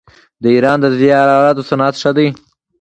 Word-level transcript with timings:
د 0.41 0.43
ایران 0.55 0.77
د 0.81 0.85
زیوراتو 0.97 1.67
صنعت 1.69 1.95
ښه 2.01 2.11
دی. 2.17 2.27